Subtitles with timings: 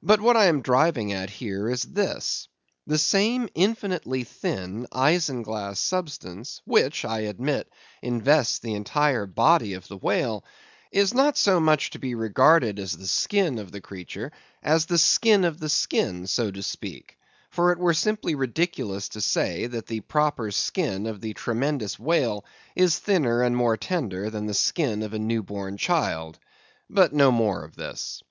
[0.00, 2.46] But what I am driving at here is this.
[2.86, 7.68] That same infinitely thin, isinglass substance, which, I admit,
[8.00, 10.44] invests the entire body of the whale,
[10.92, 14.30] is not so much to be regarded as the skin of the creature,
[14.62, 17.18] as the skin of the skin, so to speak;
[17.50, 22.44] for it were simply ridiculous to say, that the proper skin of the tremendous whale
[22.76, 26.38] is thinner and more tender than the skin of a new born child.
[26.88, 28.22] But no more of this.